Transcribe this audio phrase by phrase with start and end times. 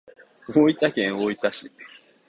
[0.49, 1.71] 大分県大分市